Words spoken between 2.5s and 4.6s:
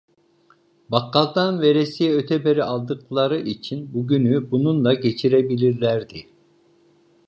aldıkları için bugünü